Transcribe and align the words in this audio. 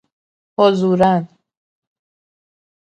حضوراً 0.57 1.27